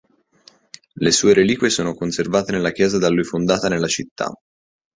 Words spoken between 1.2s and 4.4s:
reliquie sono conservate nella chiesa da lui fondata nella città.